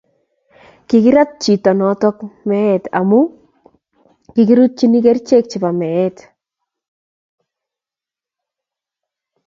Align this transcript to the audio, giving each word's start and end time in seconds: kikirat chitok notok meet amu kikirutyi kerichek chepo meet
kikirat 0.87 1.29
chitok 1.41 1.75
notok 1.79 2.17
meet 2.47 2.83
amu 2.99 3.19
kikirutyi 4.33 4.87
kerichek 5.03 5.45
chepo 5.49 5.69
meet 5.79 6.17